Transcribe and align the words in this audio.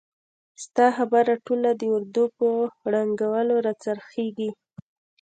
ستا 0.63 0.85
خبره 0.97 1.33
ټول 1.45 1.61
د 1.79 1.83
اردو 1.95 2.23
په 2.37 2.47
ړنګولو 2.93 3.55
را 3.65 3.73
څرخیږي! 3.83 4.49